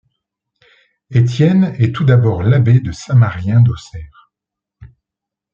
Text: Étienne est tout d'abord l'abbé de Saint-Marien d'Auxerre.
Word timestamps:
Étienne 1.11 1.75
est 1.77 1.91
tout 1.95 2.05
d'abord 2.05 2.41
l'abbé 2.41 2.79
de 2.79 2.91
Saint-Marien 2.91 3.61
d'Auxerre. 3.61 4.33